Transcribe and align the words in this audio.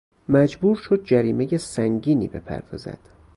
مجبور 0.29 0.75
شد 0.75 1.03
جریمهی 1.03 1.57
سنگینی 1.57 2.27
بپردازد. 2.27 2.99